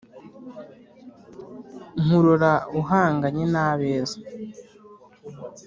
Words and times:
nkurora 2.01 2.53
uhanganye 2.79 3.43
n’abeza 3.53 4.17